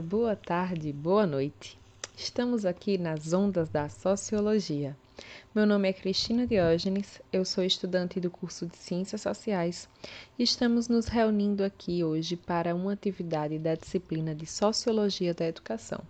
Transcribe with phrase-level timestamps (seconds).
[0.00, 1.76] Boa tarde, boa noite.
[2.16, 4.96] Estamos aqui nas ondas da sociologia.
[5.52, 9.88] Meu nome é Cristina Diógenes, eu sou estudante do curso de Ciências Sociais
[10.38, 16.00] e estamos nos reunindo aqui hoje para uma atividade da disciplina de Sociologia da Educação,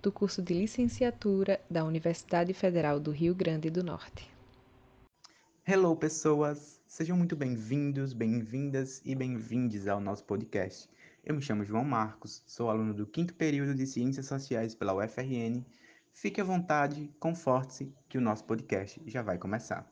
[0.00, 4.30] do curso de licenciatura da Universidade Federal do Rio Grande do Norte.
[5.66, 6.80] Hello, pessoas!
[6.86, 10.88] Sejam muito bem-vindos, bem-vindas e bem-vindes ao nosso podcast.
[11.26, 15.64] Eu me chamo João Marcos, sou aluno do quinto período de Ciências Sociais pela UFRN.
[16.12, 19.90] Fique à vontade, conforte-se, que o nosso podcast já vai começar.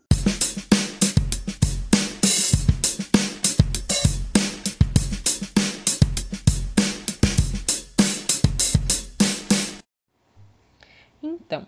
[11.23, 11.67] Então,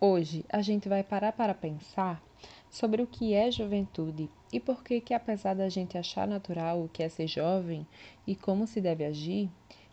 [0.00, 2.22] hoje a gente vai parar para pensar
[2.72, 6.88] sobre o que é juventude e por que que apesar da gente achar natural o
[6.88, 7.86] que é ser jovem
[8.26, 9.50] e como se deve agir,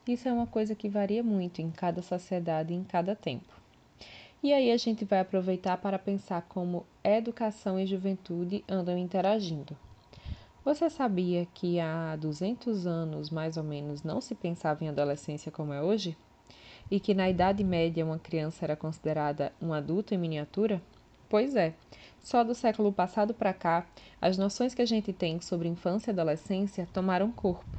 [0.08, 3.54] isso é uma coisa que varia muito em cada sociedade e em cada tempo.
[4.42, 9.78] E aí a gente vai aproveitar para pensar como educação e juventude andam interagindo.
[10.64, 15.74] Você sabia que há 200 anos, mais ou menos, não se pensava em adolescência como
[15.74, 16.18] é hoje?
[16.90, 20.82] E que na Idade Média uma criança era considerada um adulto em miniatura?
[21.30, 21.76] Pois é,
[22.20, 23.88] só do século passado para cá,
[24.20, 27.78] as noções que a gente tem sobre infância e adolescência tomaram corpo.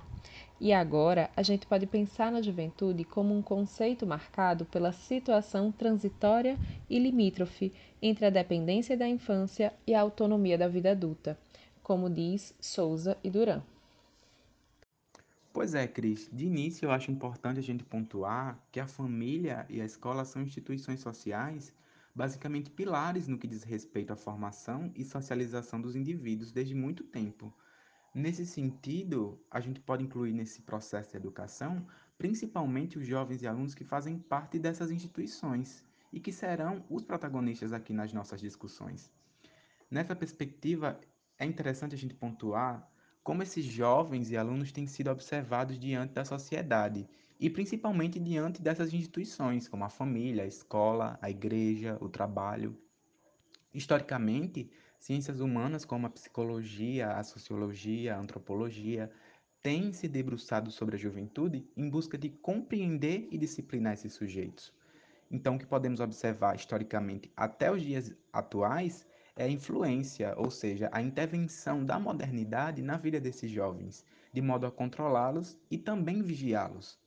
[0.61, 6.57] E agora a gente pode pensar na juventude como um conceito marcado pela situação transitória
[6.89, 11.37] e limítrofe entre a dependência da infância e a autonomia da vida adulta,
[11.83, 13.63] como diz Souza e Duran.
[15.53, 16.29] Pois é, Cris.
[16.33, 20.43] De início, eu acho importante a gente pontuar que a família e a escola são
[20.43, 21.75] instituições sociais
[22.15, 27.53] basicamente pilares no que diz respeito à formação e socialização dos indivíduos desde muito tempo.
[28.15, 31.87] Nesse sentido, a gente pode incluir nesse processo de educação
[32.19, 35.83] principalmente os jovens e alunos que fazem parte dessas instituições
[36.13, 39.11] e que serão os protagonistas aqui nas nossas discussões.
[39.91, 41.01] Nessa perspectiva,
[41.39, 42.87] é interessante a gente pontuar
[43.23, 47.09] como esses jovens e alunos têm sido observados diante da sociedade
[47.41, 52.77] e principalmente diante dessas instituições, como a família, a escola, a igreja, o trabalho.
[53.73, 59.11] Historicamente, ciências humanas como a psicologia, a sociologia, a antropologia
[59.63, 64.71] têm se debruçado sobre a juventude em busca de compreender e disciplinar esses sujeitos.
[65.31, 70.91] Então, o que podemos observar historicamente até os dias atuais é a influência, ou seja,
[70.93, 77.00] a intervenção da modernidade na vida desses jovens, de modo a controlá-los e também vigiá-los.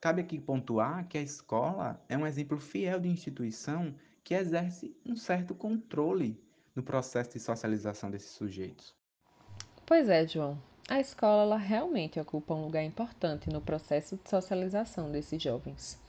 [0.00, 3.94] Cabe aqui pontuar que a escola é um exemplo fiel de instituição
[4.24, 6.42] que exerce um certo controle
[6.74, 8.94] no processo de socialização desses sujeitos.
[9.84, 10.58] Pois é, João.
[10.88, 16.00] A escola realmente ocupa um lugar importante no processo de socialização desses jovens.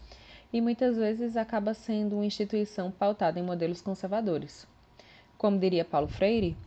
[0.53, 4.65] E muitas vezes acaba sendo uma instituição pautada em modelos conservadores.
[5.37, 6.57] Como diria Paulo Freire,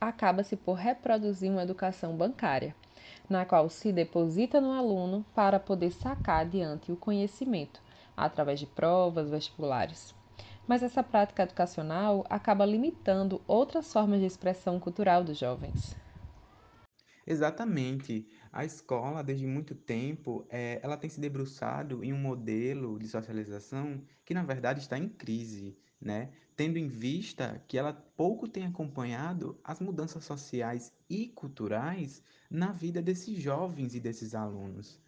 [0.00, 2.74] acaba-se por reproduzir uma educação bancária,
[3.28, 7.80] na qual se deposita no aluno para poder sacar adiante o conhecimento
[8.16, 10.14] através de provas vestibulares.
[10.66, 15.96] Mas essa prática educacional acaba limitando outras formas de expressão cultural dos jovens.
[17.26, 18.26] Exatamente.
[18.52, 24.02] A escola, desde muito tempo, é, ela tem se debruçado em um modelo de socialização
[24.24, 26.30] que, na verdade, está em crise, né?
[26.56, 32.22] Tendo em vista que ela pouco tem acompanhado as mudanças sociais e culturais
[32.54, 35.00] na vida desses jovens e desses alunos.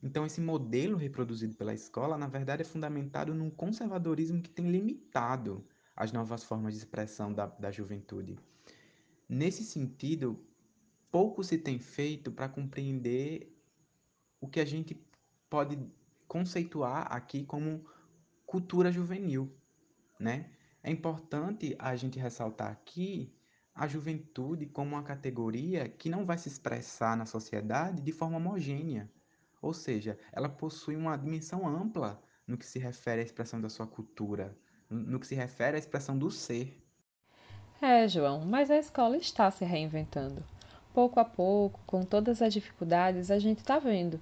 [0.00, 5.66] Então, esse modelo reproduzido pela escola, na verdade, é fundamentado num conservadorismo que tem limitado
[5.96, 8.38] as novas formas de expressão da, da juventude.
[9.28, 10.38] Nesse sentido,
[11.10, 13.52] pouco se tem feito para compreender
[14.40, 14.96] o que a gente
[15.50, 15.76] pode
[16.28, 17.84] conceituar aqui como
[18.46, 19.52] cultura juvenil,
[20.20, 20.48] né?
[20.80, 23.34] É importante a gente ressaltar aqui
[23.74, 29.10] a juventude como uma categoria que não vai se expressar na sociedade de forma homogênea.
[29.60, 33.86] Ou seja, ela possui uma dimensão ampla no que se refere à expressão da sua
[33.86, 34.56] cultura,
[34.88, 36.80] no que se refere à expressão do ser.
[37.80, 40.44] É, João, mas a escola está se reinventando.
[40.92, 44.20] Pouco a pouco, com todas as dificuldades, a gente está vendo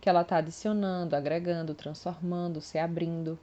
[0.00, 3.38] que ela está adicionando, agregando, transformando, se abrindo.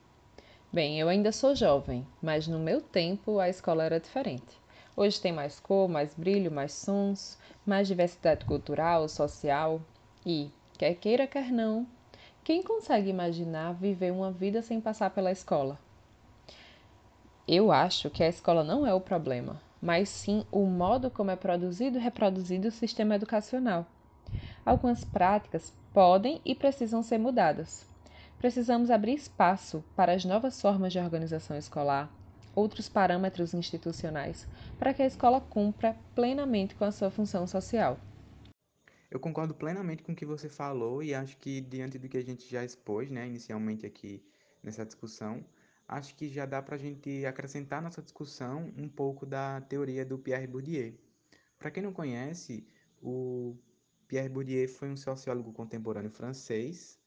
[0.71, 4.59] Bem, eu ainda sou jovem, mas no meu tempo a escola era diferente.
[5.01, 9.79] Hoje tem mais cor, mais brilho, mais sons, mais diversidade cultural, social
[10.25, 11.87] e, quer queira, quer não,
[12.43, 15.79] quem consegue imaginar viver uma vida sem passar pela escola?
[17.47, 21.35] Eu acho que a escola não é o problema, mas sim o modo como é
[21.37, 23.85] produzido e reproduzido o sistema educacional.
[24.65, 27.87] Algumas práticas podem e precisam ser mudadas,
[28.39, 32.09] Precisamos abrir espaço para as novas formas de organização escolar,
[32.55, 34.47] outros parâmetros institucionais,
[34.77, 37.99] para que a escola cumpra plenamente com a sua função social.
[39.09, 42.23] Eu concordo plenamente com o que você falou e acho que diante do que a
[42.23, 44.23] gente já expôs, né, inicialmente aqui
[44.61, 45.43] nessa discussão,
[45.87, 50.19] acho que já dá para a gente acrescentar nessa discussão um pouco da teoria do
[50.19, 50.93] Pierre Bourdieu.
[51.57, 52.67] Para quem não conhece,
[53.01, 53.57] o
[54.07, 56.98] Pierre Bourdieu foi um sociólogo contemporâneo francês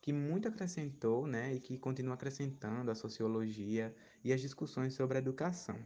[0.00, 3.94] que muito acrescentou, né, e que continua acrescentando a sociologia
[4.24, 5.78] e as discussões sobre a educação.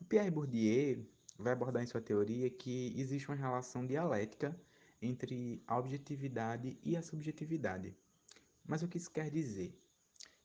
[0.00, 1.06] O Pierre Bourdieu
[1.38, 4.58] vai abordar em sua teoria que existe uma relação dialética
[5.00, 7.96] entre a objetividade e a subjetividade.
[8.66, 9.78] Mas o que isso quer dizer?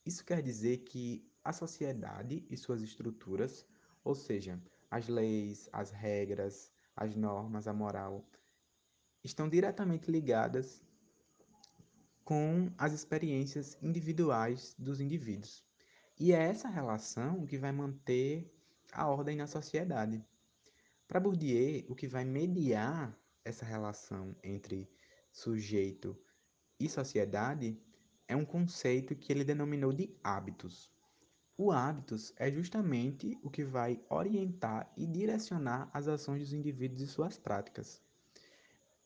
[0.06, 3.66] Isso quer dizer que a sociedade e suas estruturas,
[4.04, 8.26] ou seja, as leis, as regras, as normas, a moral,
[9.24, 10.82] estão diretamente ligadas
[12.24, 15.64] com as experiências individuais dos indivíduos.
[16.20, 18.54] E é essa relação que vai manter
[18.92, 20.24] a ordem na sociedade.
[21.08, 24.90] Para Bourdieu, o que vai mediar essa relação entre
[25.32, 26.18] sujeito
[26.80, 27.78] e sociedade
[28.28, 30.92] é um conceito que ele denominou de hábitos.
[31.58, 37.08] O hábitos é justamente o que vai orientar e direcionar as ações dos indivíduos e
[37.08, 38.02] suas práticas.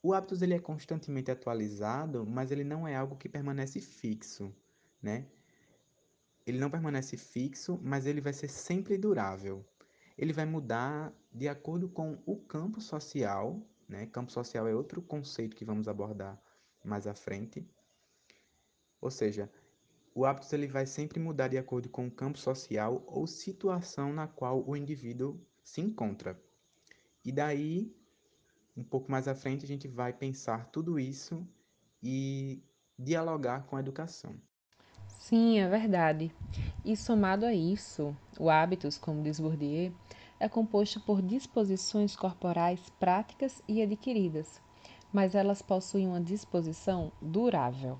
[0.06, 4.54] O hábitos ele é constantemente atualizado, mas ele não é algo que permanece fixo,
[5.02, 5.26] né?
[6.46, 9.66] Ele não permanece fixo, mas ele vai ser sempre durável.
[10.16, 13.60] Ele vai mudar de acordo com o campo social,
[13.90, 14.06] né?
[14.06, 16.40] Campo social é outro conceito que vamos abordar
[16.84, 17.68] mais à frente.
[19.02, 19.52] Ou seja,
[20.14, 24.28] o hábito ele vai sempre mudar de acordo com o campo social ou situação na
[24.28, 26.40] qual o indivíduo se encontra.
[27.24, 27.92] E daí,
[28.76, 31.48] um pouco mais à frente, a gente vai pensar tudo isso
[32.04, 32.64] e
[32.98, 34.36] dialogar com a educação.
[35.08, 36.32] Sim, é verdade.
[36.84, 39.94] E somado a isso, o hábitos, como diz Bourdieu,
[40.40, 44.62] é composto por disposições corporais práticas e adquiridas,
[45.12, 47.98] mas elas possuem uma disposição durável.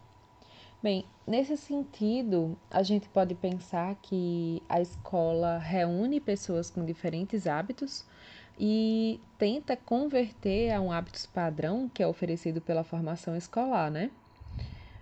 [0.84, 8.06] Bem, nesse sentido, a gente pode pensar que a escola reúne pessoas com diferentes hábitos
[8.58, 14.12] e tenta converter a um hábito padrão que é oferecido pela formação escolar, né?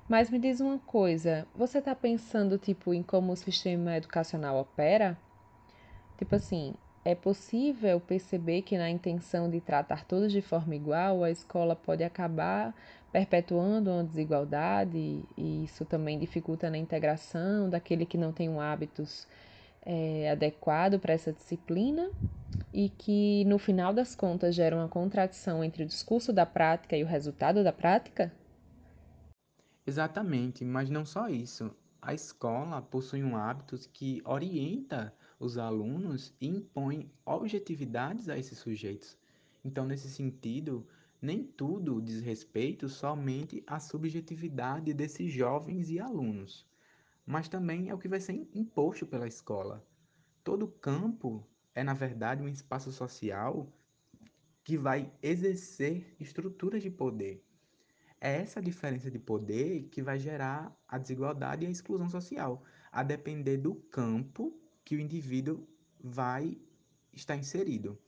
[0.08, 5.18] Mas me diz uma coisa, você está pensando tipo em como o sistema educacional opera?
[6.18, 6.74] Tipo assim,
[7.06, 12.04] é possível perceber que na intenção de tratar todos de forma igual, a escola pode
[12.04, 12.74] acabar
[13.12, 19.28] perpetuando uma desigualdade e isso também dificulta na integração daquele que não tem um hábitos
[19.86, 22.10] é, adequado para essa disciplina
[22.74, 27.04] e que no final das contas gera uma contradição entre o discurso da prática e
[27.04, 28.34] o resultado da prática?
[29.86, 31.76] Exatamente, mas não só isso.
[32.02, 39.18] A escola possui um hábito que orienta os alunos e impõe objetividades a esses sujeitos.
[39.64, 40.88] Então, nesse sentido,
[41.22, 46.68] nem tudo diz respeito somente à subjetividade desses jovens e alunos,
[47.26, 49.86] mas também é o que vai ser imposto pela escola.
[50.44, 53.72] Todo campo é, na verdade, um espaço social
[54.64, 57.44] que vai exercer estruturas de poder.
[58.20, 63.04] É essa diferença de poder que vai gerar a desigualdade e a exclusão social, a
[63.04, 65.68] depender do campo que o indivíduo
[66.02, 66.58] vai
[67.14, 68.00] estar inserido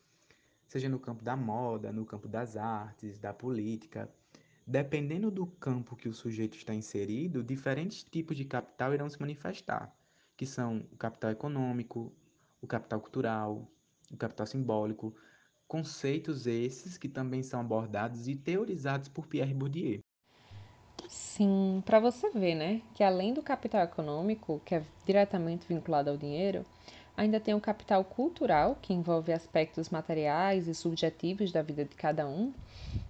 [0.68, 4.10] seja no campo da moda, no campo das artes, da política.
[4.68, 9.96] Dependendo do campo que o sujeito está inserido, diferentes tipos de capital irão se manifestar,
[10.36, 12.12] que são o capital econômico,
[12.66, 13.72] o capital cultural,
[14.12, 15.16] o capital simbólico,
[15.68, 20.00] conceitos esses que também são abordados e teorizados por Pierre Bourdieu.
[21.08, 26.18] Sim, para você ver, né, que além do capital econômico, que é diretamente vinculado ao
[26.18, 26.66] dinheiro,
[27.18, 32.28] Ainda tem o capital cultural, que envolve aspectos materiais e subjetivos da vida de cada
[32.28, 32.52] um,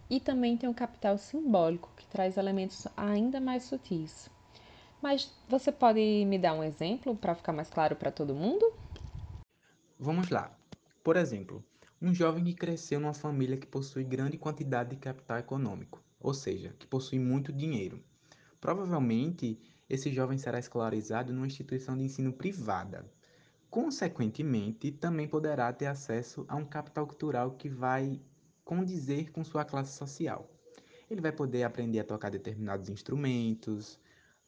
[0.10, 4.30] e também tem o capital simbólico, que traz elementos ainda mais sutis.
[5.02, 8.66] Mas você pode me dar um exemplo para ficar mais claro para todo mundo?
[10.00, 10.56] Vamos lá.
[11.04, 11.64] Por exemplo,
[12.02, 16.76] um jovem que cresceu numa família que possui grande quantidade de capital econômico, ou seja,
[16.78, 18.04] que possui muito dinheiro.
[18.60, 19.60] Provavelmente,
[19.90, 23.06] esse jovem será escolarizado numa instituição de ensino privada,
[23.76, 28.22] Consequentemente, também poderá ter acesso a um capital cultural que vai
[28.64, 30.50] condizer com sua classe social.
[31.10, 34.00] Ele vai poder aprender a tocar determinados instrumentos,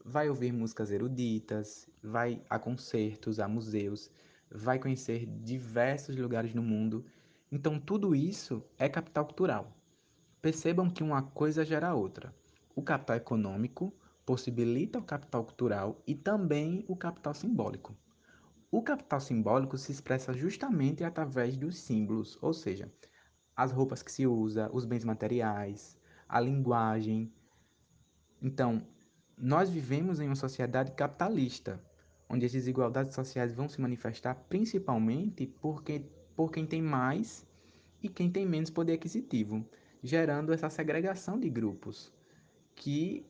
[0.01, 4.09] vai ouvir músicas eruditas, vai a concertos, a museus,
[4.51, 7.05] vai conhecer diversos lugares no mundo.
[7.51, 9.77] Então, tudo isso é capital cultural.
[10.41, 12.33] Percebam que uma coisa gera outra.
[12.75, 13.93] O capital econômico
[14.25, 17.95] possibilita o capital cultural e também o capital simbólico.
[18.69, 22.91] O capital simbólico se expressa justamente através dos símbolos, ou seja,
[23.55, 27.33] as roupas que se usa, os bens materiais, a linguagem.
[28.41, 28.85] Então,
[29.37, 31.81] nós vivemos em uma sociedade capitalista,
[32.29, 36.03] onde as desigualdades sociais vão se manifestar principalmente porque,
[36.35, 37.45] por quem tem mais
[38.01, 39.65] e quem tem menos poder aquisitivo,
[40.03, 42.13] gerando essa segregação de grupos,
[42.75, 43.25] que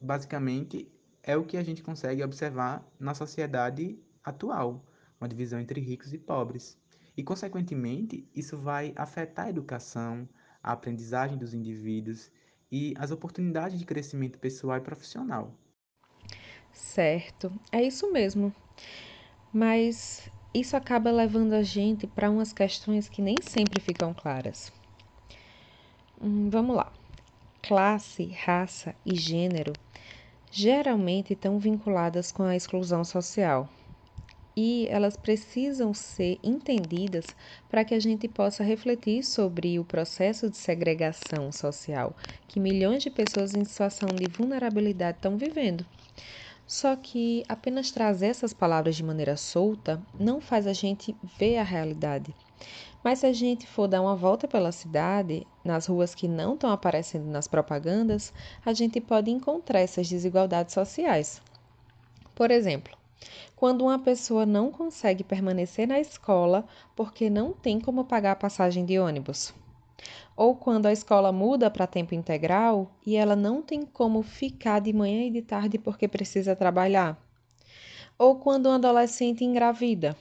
[0.00, 0.90] basicamente
[1.22, 4.84] é o que a gente consegue observar na sociedade atual,
[5.20, 6.76] uma divisão entre ricos e pobres.
[7.16, 10.28] E, consequentemente, isso vai afetar a educação,
[10.62, 12.30] a aprendizagem dos indivíduos
[12.70, 15.56] e as oportunidades de crescimento pessoal e profissional.
[16.72, 18.52] Certo, é isso mesmo.
[19.52, 24.72] Mas isso acaba levando a gente para umas questões que nem sempre ficam claras.
[26.20, 26.92] Hum, vamos lá.
[27.62, 29.78] Classe, raça e gênero
[30.50, 33.68] geralmente estão vinculadas com a exclusão social.
[34.56, 37.36] E elas precisam ser entendidas
[37.68, 42.16] para que a gente possa refletir sobre o processo de segregação social
[42.48, 45.86] que milhões de pessoas em situação de vulnerabilidade estão vivendo.
[46.72, 51.62] Só que apenas trazer essas palavras de maneira solta não faz a gente ver a
[51.62, 52.34] realidade.
[53.04, 56.70] Mas se a gente for dar uma volta pela cidade, nas ruas que não estão
[56.70, 58.32] aparecendo nas propagandas,
[58.64, 61.42] a gente pode encontrar essas desigualdades sociais.
[62.34, 62.96] Por exemplo,
[63.54, 66.64] quando uma pessoa não consegue permanecer na escola
[66.96, 69.52] porque não tem como pagar a passagem de ônibus.
[70.36, 74.92] Ou quando a escola muda para tempo integral e ela não tem como ficar de
[74.92, 77.18] manhã e de tarde porque precisa trabalhar.
[78.18, 80.16] Ou quando um adolescente engravida.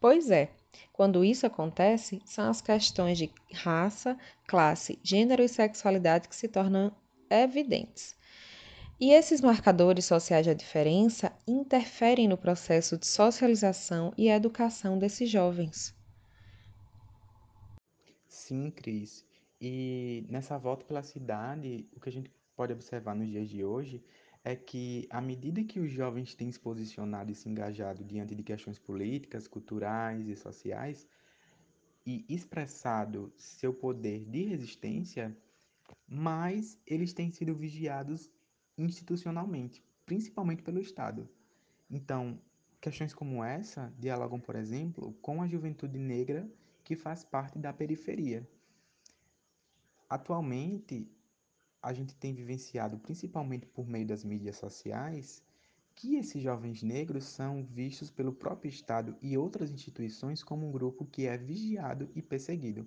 [0.00, 0.50] Pois é,
[0.92, 4.16] quando isso acontece, são as questões de raça,
[4.46, 6.92] classe, gênero e sexualidade que se tornam
[7.30, 8.14] evidentes.
[8.98, 15.95] E esses marcadores sociais de diferença interferem no processo de socialização e educação desses jovens.
[18.46, 19.26] Sim, Cris.
[19.60, 24.04] E nessa volta pela cidade, o que a gente pode observar nos dias de hoje
[24.44, 28.44] é que, à medida que os jovens têm se posicionado e se engajado diante de
[28.44, 31.08] questões políticas, culturais e sociais,
[32.06, 35.36] e expressado seu poder de resistência,
[36.06, 38.30] mais eles têm sido vigiados
[38.78, 41.28] institucionalmente, principalmente pelo Estado.
[41.90, 42.40] Então,
[42.80, 46.48] questões como essa dialogam, por exemplo, com a juventude negra
[46.86, 48.48] que faz parte da periferia.
[50.08, 51.10] Atualmente,
[51.82, 55.42] a gente tem vivenciado, principalmente por meio das mídias sociais,
[55.96, 61.04] que esses jovens negros são vistos pelo próprio Estado e outras instituições como um grupo
[61.04, 62.86] que é vigiado e perseguido.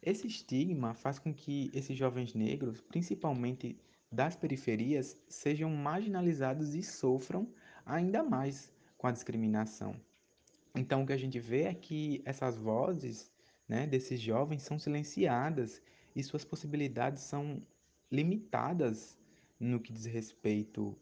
[0.00, 3.76] Esse estigma faz com que esses jovens negros, principalmente
[4.12, 7.52] das periferias, sejam marginalizados e sofram
[7.84, 10.00] ainda mais com a discriminação.
[10.76, 13.32] Então, o que a gente vê é que essas vozes
[13.66, 15.82] né, desses jovens são silenciadas
[16.14, 17.62] e suas possibilidades são
[18.10, 19.18] limitadas
[19.58, 20.96] no que diz respeito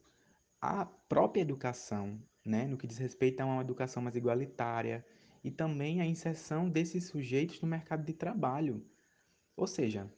[0.61, 2.67] à própria educação, né?
[2.67, 5.05] no que diz respeito a uma educação mais igualitária
[5.43, 8.87] e também a inserção desses sujeitos no mercado de trabalho.
[9.57, 10.11] Ou seja,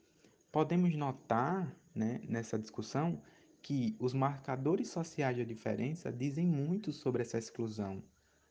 [0.53, 3.23] podemos notar né, nessa discussão
[3.63, 8.03] que os marcadores sociais de diferença dizem muito sobre essa exclusão,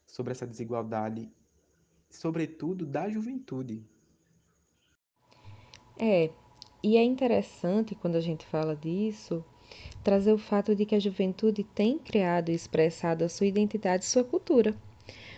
[0.05, 1.29] sobre essa desigualdade,
[2.09, 3.83] sobretudo da juventude.
[5.97, 6.29] É,
[6.83, 9.43] e é interessante, quando a gente fala disso,
[10.03, 14.07] trazer o fato de que a juventude tem criado e expressado a sua identidade e
[14.07, 14.75] sua cultura.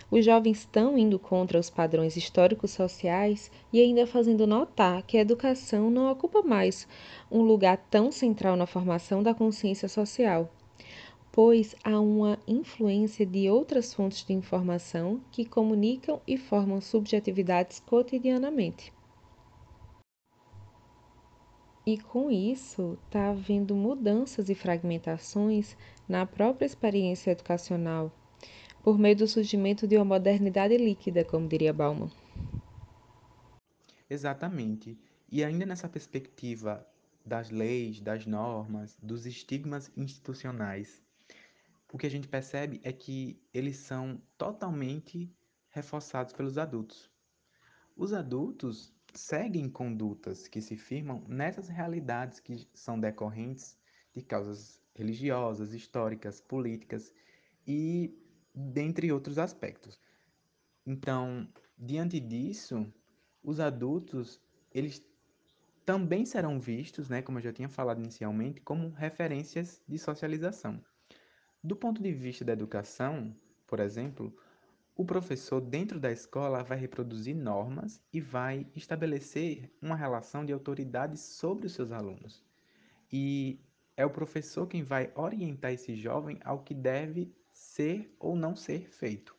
[0.09, 5.21] Os jovens estão indo contra os padrões históricos sociais e ainda fazendo notar que a
[5.21, 6.87] educação não ocupa mais
[7.29, 10.49] um lugar tão central na formação da consciência social,
[11.37, 18.91] pois há uma influência de outras fontes de informação que comunicam e formam subjetividades cotidianamente.
[21.85, 25.77] E com isso, está havendo mudanças e fragmentações
[26.09, 28.11] na própria experiência educacional,
[28.83, 32.09] por meio do surgimento de uma modernidade líquida, como diria Bauman.
[34.09, 34.97] Exatamente.
[35.31, 36.83] E ainda nessa perspectiva
[37.23, 41.05] das leis, das normas, dos estigmas institucionais,
[41.91, 45.33] o que a gente percebe é que eles são totalmente
[45.69, 47.09] reforçados pelos adultos.
[47.95, 53.77] Os adultos seguem condutas que se firmam nessas realidades que são decorrentes
[54.13, 57.13] de causas religiosas, históricas, políticas
[57.65, 58.13] e
[58.53, 59.99] dentre outros aspectos.
[60.85, 62.91] Então, diante disso,
[63.43, 64.41] os adultos
[64.71, 65.05] eles
[65.85, 70.83] também serão vistos, né, como eu já tinha falado inicialmente, como referências de socialização.
[71.63, 73.35] Do ponto de vista da educação,
[73.65, 74.35] por exemplo,
[74.95, 81.19] o professor dentro da escola vai reproduzir normas e vai estabelecer uma relação de autoridade
[81.19, 82.43] sobre os seus alunos.
[83.11, 83.59] E
[83.95, 88.89] é o professor quem vai orientar esse jovem ao que deve ser ou não ser
[88.89, 89.35] feito.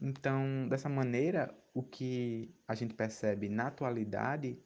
[0.00, 4.58] Então, dessa maneira, o que a gente percebe na atualidade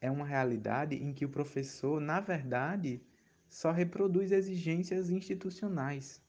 [0.00, 3.05] é uma realidade em que o professor, na verdade,
[3.48, 6.20] só reproduz exigências institucionais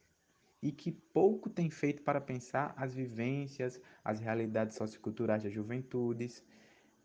[0.61, 6.43] e que pouco tem feito para pensar as vivências, as realidades socioculturais das juventudes,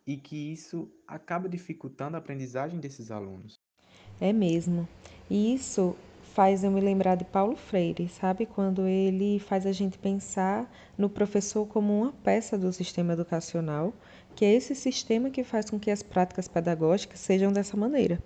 [0.06, 3.60] e que isso acaba dificultando a aprendizagem desses alunos.
[4.20, 4.88] É mesmo.
[5.30, 5.96] E isso
[6.34, 8.46] faz eu me lembrar de Paulo Freire, sabe?
[8.46, 13.92] Quando ele faz a gente pensar no professor como uma peça do sistema educacional,
[14.34, 18.18] que é esse sistema que faz com que as práticas pedagógicas sejam dessa maneira.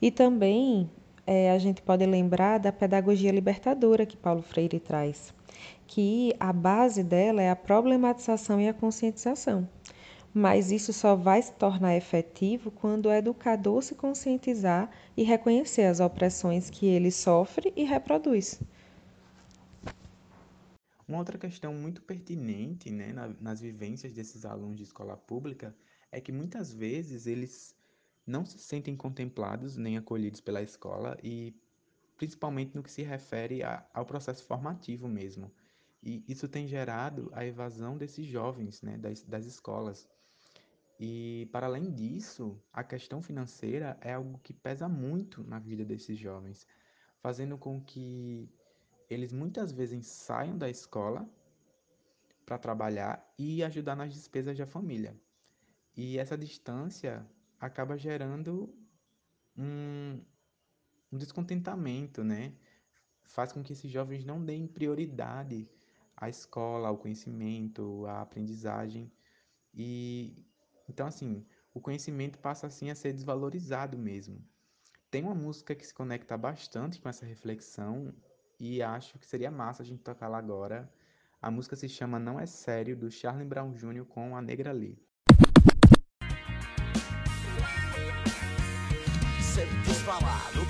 [0.00, 0.90] E também
[1.26, 5.32] é, a gente pode lembrar da pedagogia libertadora que Paulo Freire traz,
[5.86, 9.68] que a base dela é a problematização e a conscientização.
[10.34, 16.00] Mas isso só vai se tornar efetivo quando o educador se conscientizar e reconhecer as
[16.00, 18.58] opressões que ele sofre e reproduz.
[21.06, 25.76] Uma outra questão muito pertinente né, nas vivências desses alunos de escola pública
[26.10, 27.74] é que muitas vezes eles
[28.26, 31.54] não se sentem contemplados nem acolhidos pela escola e
[32.16, 35.52] principalmente no que se refere a, ao processo formativo mesmo.
[36.02, 40.08] E isso tem gerado a evasão desses jovens né, das, das escolas.
[40.98, 46.16] E, para além disso, a questão financeira é algo que pesa muito na vida desses
[46.18, 46.66] jovens,
[47.20, 48.48] fazendo com que
[49.10, 51.28] eles muitas vezes saiam da escola
[52.46, 55.16] para trabalhar e ajudar nas despesas da família.
[55.96, 57.26] E essa distância
[57.62, 58.74] acaba gerando
[59.56, 60.20] um,
[61.12, 62.52] um descontentamento, né?
[63.22, 65.70] Faz com que esses jovens não deem prioridade
[66.16, 69.12] à escola, ao conhecimento, à aprendizagem.
[69.72, 70.44] E
[70.88, 74.44] então assim, o conhecimento passa assim a ser desvalorizado mesmo.
[75.08, 78.12] Tem uma música que se conecta bastante com essa reflexão
[78.58, 80.92] e acho que seria massa a gente tocar lá agora.
[81.40, 84.04] A música se chama Não é Sério, do Charlie Brown Jr.
[84.04, 84.98] com a Negra Lee.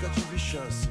[0.03, 0.89] Nunca tive chance.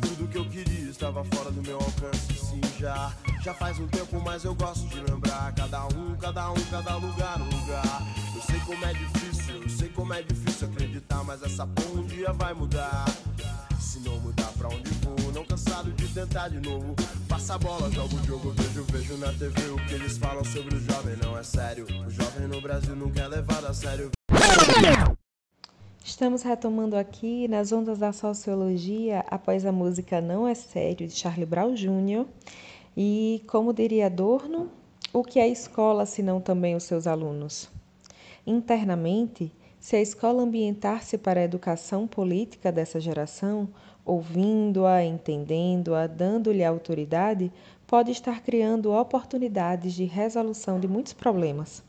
[0.00, 2.34] Tudo que eu queria estava fora do meu alcance.
[2.34, 5.52] Sim, já, já faz um tempo, mas eu gosto de lembrar.
[5.54, 8.02] Cada um, cada um, cada lugar, um lugar.
[8.34, 12.06] Eu sei como é difícil, eu sei como é difícil acreditar, mas essa porra um
[12.06, 13.04] dia vai mudar.
[13.80, 16.94] Se não mudar pra onde vou, não cansado de tentar de novo.
[17.28, 20.74] Passa a bola, jogo o jogo, vejo, vejo na TV o que eles falam sobre
[20.74, 21.86] o jovem, não é sério.
[22.06, 24.10] O jovem no Brasil nunca é levado a sério.
[26.08, 31.44] Estamos retomando aqui nas ondas da sociologia após a música Não é Sério de Charlie
[31.44, 32.24] Brown Jr.
[32.96, 34.70] E, como diria Adorno,
[35.12, 37.68] o que é escola se não também os seus alunos?
[38.46, 43.68] Internamente, se a escola ambientar-se para a educação política dessa geração,
[44.02, 47.52] ouvindo-a, entendendo-a, dando-lhe autoridade,
[47.86, 51.82] pode estar criando oportunidades de resolução de muitos problemas,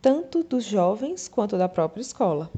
[0.00, 2.50] tanto dos jovens quanto da própria escola.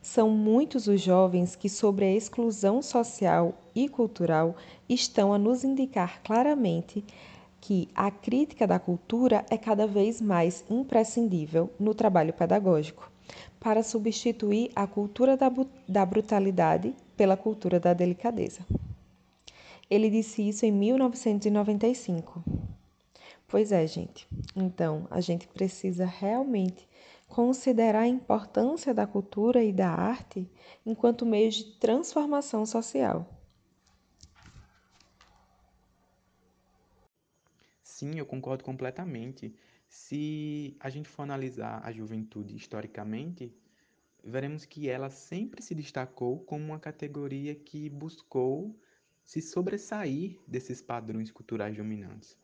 [0.00, 4.56] São muitos os jovens que, sobre a exclusão social e cultural,
[4.88, 7.04] estão a nos indicar claramente
[7.60, 13.10] que a crítica da cultura é cada vez mais imprescindível no trabalho pedagógico,
[13.58, 15.50] para substituir a cultura da,
[15.88, 18.60] da brutalidade pela cultura da delicadeza.
[19.90, 22.44] Ele disse isso em 1995.
[23.48, 24.26] Pois é, gente.
[24.56, 26.86] Então, a gente precisa realmente
[27.34, 30.48] considerar a importância da cultura e da arte
[30.86, 33.28] enquanto meios de transformação social.
[37.82, 39.52] Sim, eu concordo completamente.
[39.88, 43.52] Se a gente for analisar a juventude historicamente,
[44.22, 48.78] veremos que ela sempre se destacou como uma categoria que buscou
[49.24, 52.38] se sobressair desses padrões culturais dominantes.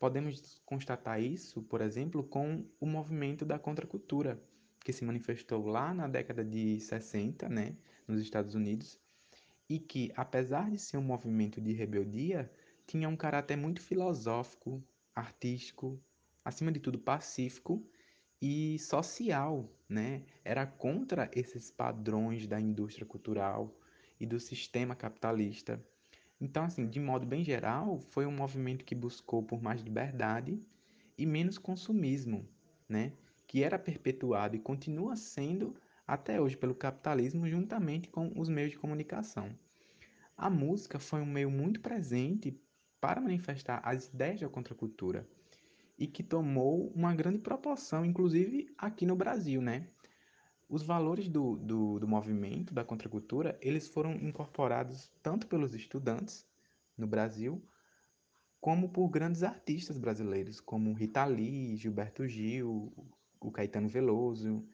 [0.00, 4.42] Podemos constatar isso, por exemplo, com o movimento da contracultura,
[4.82, 7.76] que se manifestou lá na década de 60, né,
[8.08, 8.98] nos Estados Unidos,
[9.68, 12.50] e que, apesar de ser um movimento de rebeldia,
[12.86, 14.82] tinha um caráter muito filosófico,
[15.14, 16.02] artístico,
[16.42, 17.86] acima de tudo pacífico
[18.40, 20.24] e social, né?
[20.42, 23.78] Era contra esses padrões da indústria cultural
[24.18, 25.78] e do sistema capitalista
[26.40, 30.58] então, assim, de modo bem geral, foi um movimento que buscou por mais liberdade
[31.18, 32.48] e menos consumismo,
[32.88, 33.12] né?
[33.46, 35.76] Que era perpetuado e continua sendo
[36.06, 39.54] até hoje pelo capitalismo, juntamente com os meios de comunicação.
[40.36, 42.58] A música foi um meio muito presente
[43.00, 45.28] para manifestar as ideias da contracultura
[45.98, 49.88] e que tomou uma grande proporção, inclusive aqui no Brasil, né?
[50.70, 56.46] Os valores do, do, do movimento da contracultura, eles foram incorporados tanto pelos estudantes
[56.96, 57.60] no Brasil,
[58.60, 62.92] como por grandes artistas brasileiros, como Rita Lee, Gilberto Gil,
[63.40, 64.64] o Caetano Veloso,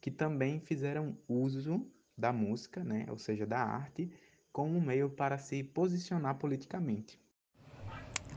[0.00, 1.84] que também fizeram uso
[2.16, 4.08] da música, né, ou seja, da arte,
[4.52, 7.18] como um meio para se posicionar politicamente.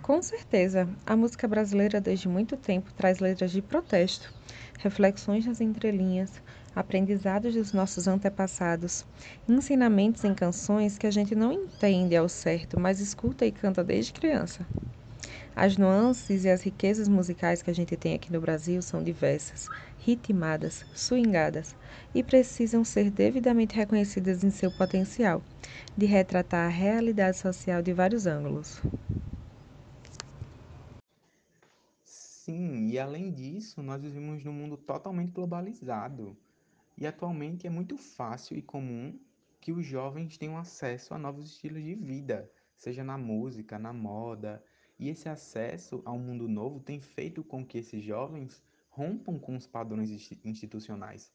[0.02, 4.34] Com certeza, a música brasileira desde muito tempo traz letras de protesto,
[4.80, 6.42] reflexões nas entrelinhas,
[6.76, 9.06] aprendizados dos nossos antepassados,
[9.48, 14.14] ensinamentos em canções que a gente não entende ao certo, mas escuta e canta desde
[14.14, 14.68] criança.
[15.56, 19.70] As nuances e as riquezas musicais que a gente tem aqui no Brasil são diversas,
[19.98, 21.76] ritmadas, swingadas
[22.14, 25.44] e precisam ser devidamente reconhecidas em seu potencial
[25.98, 28.82] de retratar a realidade social de vários ângulos.
[32.04, 36.38] Sim, e além disso, nós vivemos num mundo totalmente globalizado.
[36.98, 39.20] E atualmente é muito fácil e comum
[39.60, 44.64] que os jovens tenham acesso a novos estilos de vida, seja na música, na moda.
[45.00, 49.56] E esse acesso a um mundo novo tem feito com que esses jovens rompam com
[49.56, 50.10] os padrões
[50.44, 51.32] institucionais.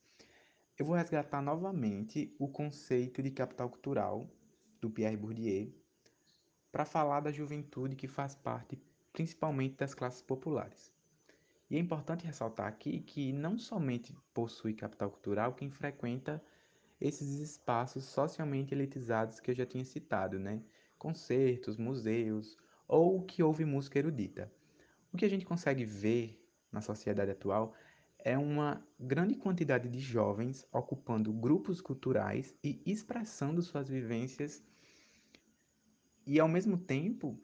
[0.79, 4.31] Eu vou resgatar novamente o conceito de capital cultural
[4.81, 5.75] do Pierre Bourdieu
[6.71, 8.79] para falar da juventude que faz parte
[9.12, 10.92] principalmente das classes populares.
[11.71, 16.43] E é importante ressaltar aqui que não somente possui capital cultural quem frequenta
[17.01, 20.63] esses espaços socialmente elitizados que eu já tinha citado, né?
[20.99, 22.57] Concertos, museus
[22.89, 24.51] ou que ouve música erudita.
[25.13, 27.75] O que a gente consegue ver na sociedade atual
[28.19, 34.63] é uma grande quantidade de jovens ocupando grupos culturais e expressando suas vivências
[36.27, 37.39] e, ao mesmo tempo,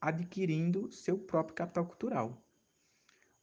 [0.00, 2.49] adquirindo seu próprio capital cultural.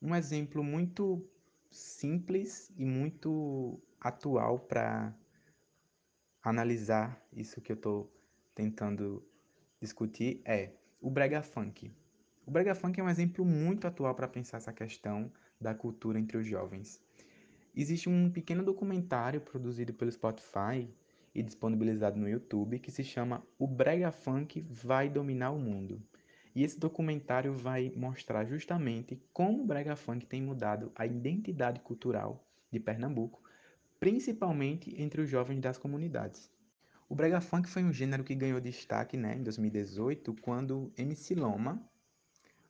[0.01, 1.27] Um exemplo muito
[1.71, 5.13] simples e muito atual para
[6.43, 8.11] analisar isso que eu estou
[8.53, 9.23] tentando
[9.81, 11.91] discutir é o brega funk.
[12.45, 16.37] O brega funk é um exemplo muito atual para pensar essa questão da cultura entre
[16.37, 17.01] os jovens.
[17.75, 20.89] Existe um pequeno documentário produzido pelo Spotify
[21.33, 26.01] e disponibilizado no YouTube que se chama O Brega Funk Vai Dominar o Mundo.
[26.57, 32.43] E esse documentário vai mostrar justamente como o brega funk tem mudado a identidade cultural
[32.71, 33.43] de Pernambuco,
[33.99, 36.49] principalmente entre os jovens das comunidades.
[37.07, 41.79] O brega funk foi um gênero que ganhou destaque né, em 2018, quando MC Loma,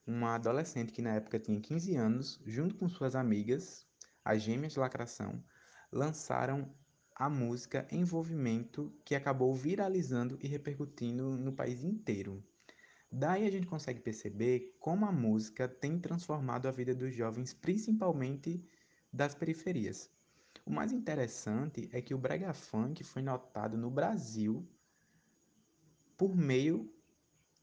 [0.05, 3.87] uma adolescente que na época tinha 15 anos, junto com suas amigas,
[4.21, 5.41] as Gêmeas de Lacração,
[5.89, 6.69] lançaram
[7.15, 12.43] a música Envolvimento, que acabou viralizando e repercutindo no país inteiro.
[13.11, 18.63] Daí a gente consegue perceber como a música tem transformado a vida dos jovens, principalmente
[19.11, 20.11] das periferias.
[20.65, 24.67] O mais interessante é que o brega funk foi notado no Brasil
[26.17, 26.93] por meio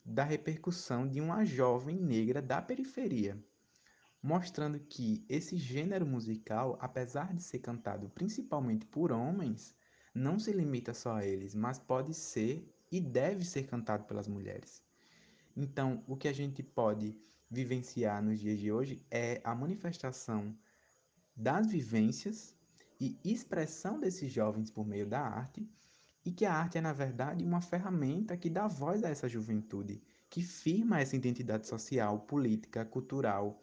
[0.05, 3.39] da repercussão de uma jovem negra da periferia,
[4.23, 9.75] mostrando que esse gênero musical, apesar de ser cantado principalmente por homens,
[10.15, 14.83] não se limita só a eles, mas pode ser e deve ser cantado pelas mulheres.
[15.57, 17.17] Então, o que a gente pode
[17.51, 20.57] vivenciar nos dias de hoje é a manifestação
[21.37, 22.55] das vivências
[23.01, 25.69] e expressão desses jovens por meio da arte,
[26.25, 30.03] e que a arte é, na verdade, uma ferramenta que dá voz a essa juventude,
[30.31, 33.63] que firma essa identidade social, política, cultural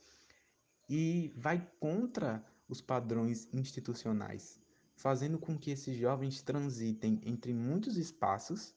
[0.88, 4.60] e vai contra os padrões institucionais,
[4.96, 8.76] fazendo com que esses jovens transitem entre muitos espaços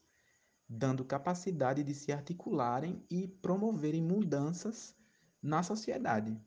[0.67, 4.95] dando capacidade de se articularem e promoverem mudanças
[5.41, 6.39] na sociedade.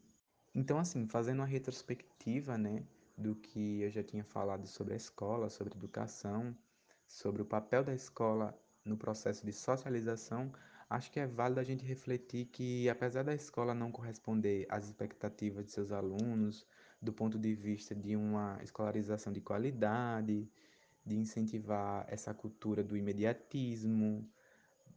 [0.54, 2.84] Então, assim, fazendo uma retrospectiva, né,
[3.16, 6.56] do que eu já tinha falado sobre a escola, sobre educação,
[7.06, 10.52] sobre o papel da escola no processo de socialização,
[10.88, 15.64] acho que é válido a gente refletir que, apesar da escola não corresponder às expectativas
[15.64, 16.66] de seus alunos,
[17.00, 20.48] do ponto de vista de uma escolarização de qualidade,
[21.08, 24.28] de incentivar essa cultura do imediatismo,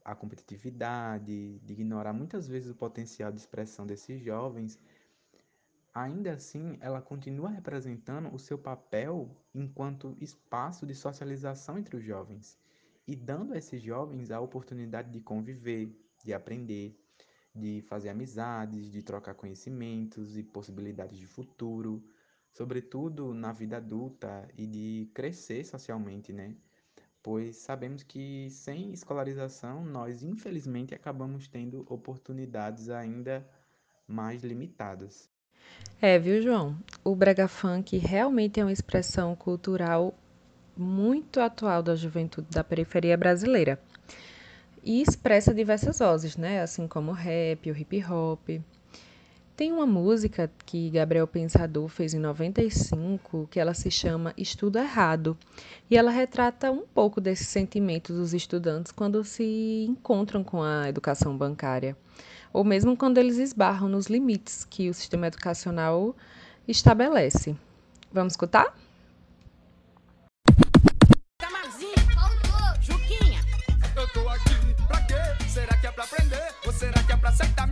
[0.03, 4.77] a competitividade, de ignorar muitas vezes o potencial de expressão desses jovens,
[5.93, 12.59] ainda assim ela continua representando o seu papel enquanto espaço de socialização entre os jovens
[13.07, 16.97] e dando a esses jovens a oportunidade de conviver, de aprender,
[17.53, 22.03] de fazer amizades, de trocar conhecimentos e possibilidades de futuro,
[22.51, 26.55] sobretudo na vida adulta e de crescer socialmente, né?
[27.23, 33.47] Pois sabemos que sem escolarização nós infelizmente acabamos tendo oportunidades ainda
[34.07, 35.29] mais limitadas.
[36.01, 36.75] É, viu, João?
[37.03, 40.13] O brega funk realmente é uma expressão cultural
[40.75, 43.79] muito atual da juventude da periferia brasileira
[44.83, 46.61] e expressa diversas vozes, né?
[46.61, 48.49] Assim como o rap, o hip hop.
[49.61, 55.37] Tem uma música que Gabriel Pensador fez em 95 que ela se chama Estudo Errado
[55.87, 61.37] e ela retrata um pouco desse sentimento dos estudantes quando se encontram com a educação
[61.37, 61.95] bancária
[62.51, 66.15] ou mesmo quando eles esbarram nos limites que o sistema educacional
[66.67, 67.55] estabelece.
[68.11, 68.75] Vamos escutar?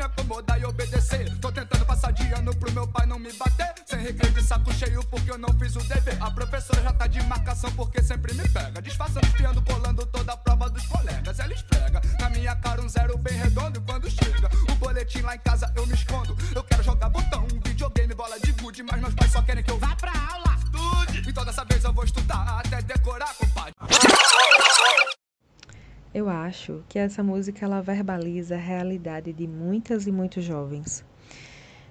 [0.04, 1.38] Acomodar e obedecer.
[1.40, 3.74] Tô tentando passar de ano pro meu pai não me bater.
[3.86, 6.18] Sem recreio de saco cheio porque eu não fiz o dever.
[6.22, 8.82] A professora já tá de marcação porque sempre me pega.
[8.82, 11.40] Disfarçando, espiando, colando toda a prova dos colegas.
[11.40, 13.82] Ela esfrega na minha cara um zero bem redondo.
[13.82, 16.29] Quando chega o boletim lá em casa eu me escondo.
[26.20, 31.02] Eu acho que essa música ela verbaliza a realidade de muitas e muitos jovens.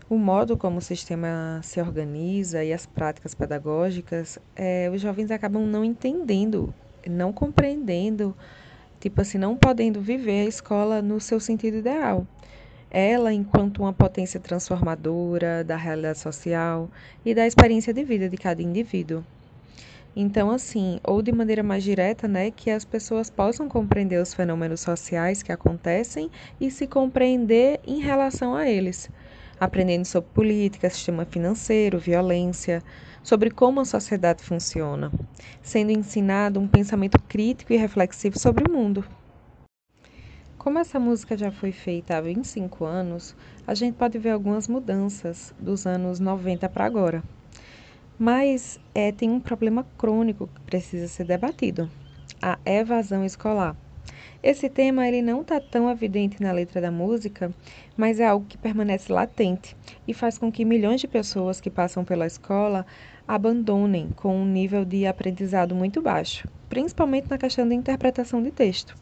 [0.06, 5.66] O modo como o sistema se organiza e as práticas pedagógicas, é, os jovens acabam
[5.66, 6.74] não entendendo,
[7.08, 8.36] não compreendendo,
[9.00, 12.26] tipo assim, não podendo viver a escola no seu sentido ideal.
[12.90, 16.90] Ela, enquanto uma potência transformadora da realidade social
[17.24, 19.24] e da experiência de vida de cada indivíduo.
[20.20, 24.80] Então, assim, ou de maneira mais direta, né, que as pessoas possam compreender os fenômenos
[24.80, 26.28] sociais que acontecem
[26.60, 29.08] e se compreender em relação a eles,
[29.60, 32.82] aprendendo sobre política, sistema financeiro, violência,
[33.22, 35.12] sobre como a sociedade funciona,
[35.62, 39.04] sendo ensinado um pensamento crítico e reflexivo sobre o mundo.
[40.58, 45.54] Como essa música já foi feita há 25 anos, a gente pode ver algumas mudanças
[45.60, 47.22] dos anos 90 para agora.
[48.18, 51.88] Mas é, tem um problema crônico que precisa ser debatido:
[52.42, 53.76] a evasão escolar.
[54.42, 57.52] Esse tema ele não está tão evidente na letra da música,
[57.96, 59.76] mas é algo que permanece latente
[60.06, 62.84] e faz com que milhões de pessoas que passam pela escola
[63.26, 68.96] abandonem com um nível de aprendizado muito baixo, principalmente na questão da interpretação de texto.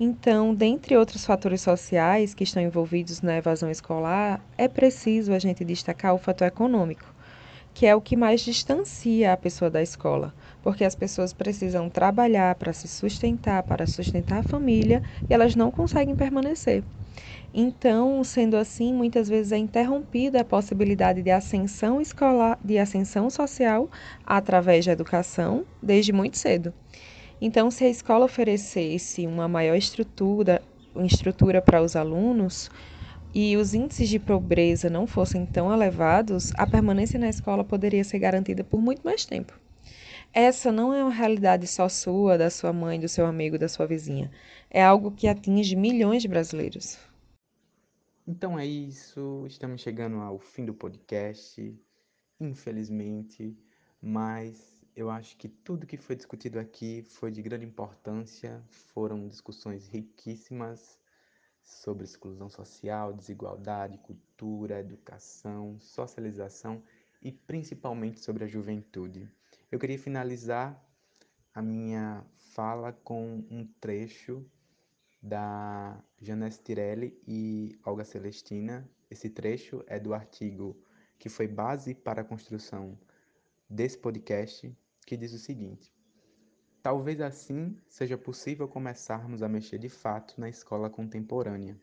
[0.00, 5.64] Então, dentre outros fatores sociais que estão envolvidos na evasão escolar, é preciso a gente
[5.64, 7.11] destacar o fator econômico
[7.74, 12.54] que é o que mais distancia a pessoa da escola, porque as pessoas precisam trabalhar
[12.56, 16.84] para se sustentar, para sustentar a família, e elas não conseguem permanecer.
[17.52, 23.90] Então, sendo assim, muitas vezes é interrompida a possibilidade de ascensão escolar, de ascensão social
[24.24, 26.72] através da educação desde muito cedo.
[27.40, 30.62] Então, se a escola oferecesse uma maior estrutura,
[31.04, 32.70] estrutura para os alunos,
[33.34, 38.18] e os índices de pobreza não fossem tão elevados, a permanência na escola poderia ser
[38.18, 39.58] garantida por muito mais tempo.
[40.34, 43.86] Essa não é uma realidade só sua, da sua mãe, do seu amigo, da sua
[43.86, 44.30] vizinha.
[44.70, 46.98] É algo que atinge milhões de brasileiros.
[48.26, 51.74] Então é isso, estamos chegando ao fim do podcast,
[52.38, 53.56] infelizmente,
[54.00, 59.88] mas eu acho que tudo que foi discutido aqui foi de grande importância, foram discussões
[59.88, 61.01] riquíssimas
[61.62, 66.82] sobre exclusão social, desigualdade, cultura, educação, socialização
[67.20, 69.28] e principalmente sobre a juventude.
[69.70, 70.82] Eu queria finalizar
[71.54, 74.44] a minha fala com um trecho
[75.22, 78.88] da Janesse Tirelli e Olga Celestina.
[79.10, 80.76] Esse trecho é do artigo
[81.18, 82.98] que foi base para a construção
[83.70, 85.92] desse podcast, que diz o seguinte:
[86.82, 91.80] Talvez assim seja possível começarmos a mexer de fato na escola contemporânea,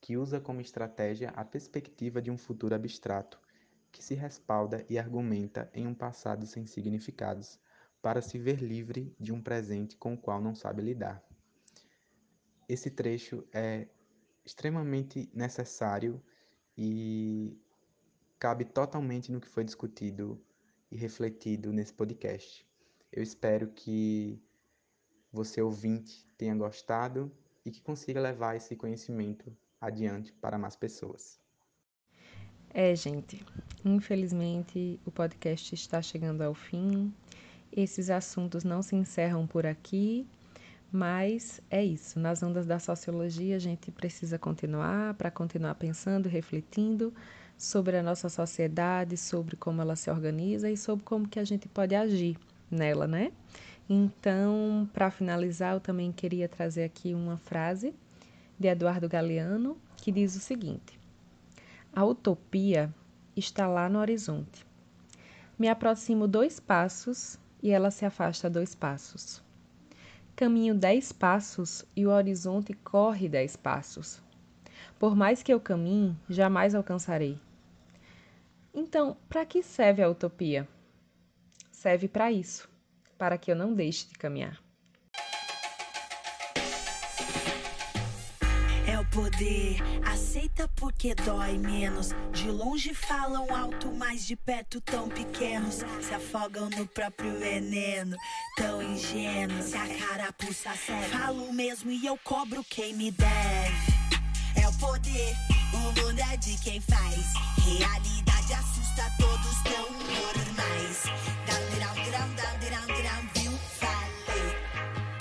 [0.00, 3.38] que usa como estratégia a perspectiva de um futuro abstrato,
[3.92, 7.60] que se respalda e argumenta em um passado sem significados,
[8.00, 11.22] para se ver livre de um presente com o qual não sabe lidar.
[12.66, 13.88] Esse trecho é
[14.42, 16.18] extremamente necessário
[16.78, 17.60] e
[18.38, 20.42] cabe totalmente no que foi discutido
[20.90, 22.69] e refletido nesse podcast.
[23.12, 24.40] Eu espero que
[25.32, 27.30] você ouvinte tenha gostado
[27.64, 31.40] e que consiga levar esse conhecimento adiante para mais pessoas.
[32.72, 33.44] É, gente,
[33.84, 37.12] infelizmente o podcast está chegando ao fim.
[37.72, 40.26] Esses assuntos não se encerram por aqui,
[40.92, 47.14] Mas é isso, nas ondas da sociologia a gente precisa continuar para continuar pensando, refletindo
[47.56, 51.68] sobre a nossa sociedade, sobre como ela se organiza e sobre como que a gente
[51.68, 52.36] pode agir
[52.70, 53.32] nela, né?
[53.88, 57.94] Então, para finalizar, eu também queria trazer aqui uma frase
[58.58, 60.98] de Eduardo Galeano que diz o seguinte:
[61.92, 62.94] A utopia
[63.36, 64.66] está lá no horizonte.
[65.58, 69.42] Me aproximo dois passos e ela se afasta dois passos.
[70.36, 74.22] Caminho dez passos e o horizonte corre dez passos.
[74.98, 77.38] Por mais que eu caminhe, jamais alcançarei.
[78.72, 80.66] Então, para que serve a utopia?
[81.80, 82.68] Serve para isso,
[83.16, 84.62] para que eu não deixe de caminhar.
[88.86, 92.10] É o poder, aceita porque dói menos.
[92.32, 95.76] De longe falam alto, mas de perto tão pequenos.
[96.02, 98.14] Se afogam no próprio veneno,
[98.58, 99.64] tão ingênuos.
[99.64, 103.92] Se a carapuça serve, falo mesmo e eu cobro quem me deve.
[104.54, 105.34] É o poder,
[105.72, 107.24] o mundo é de quem faz.
[107.64, 109.60] Realidade assusta todos